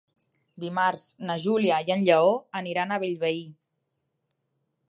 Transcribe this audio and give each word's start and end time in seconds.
Dimarts 0.61 1.03
na 1.31 1.35
Júlia 1.43 1.77
i 1.89 1.93
en 1.95 2.07
Lleó 2.07 2.31
aniran 2.61 2.95
a 2.95 2.99
Bellvei. 3.05 3.39